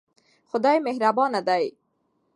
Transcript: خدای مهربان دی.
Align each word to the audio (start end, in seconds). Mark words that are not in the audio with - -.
خدای 0.49 0.77
مهربان 0.85 1.33
دی. 1.47 1.65